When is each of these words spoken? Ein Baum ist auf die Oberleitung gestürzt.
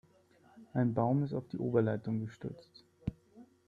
Ein 0.73 0.95
Baum 0.95 1.21
ist 1.21 1.33
auf 1.35 1.47
die 1.49 1.59
Oberleitung 1.59 2.21
gestürzt. 2.21 2.87